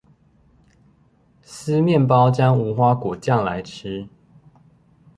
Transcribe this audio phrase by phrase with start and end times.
[1.43, 4.09] 撕麵包沾無花果醬來吃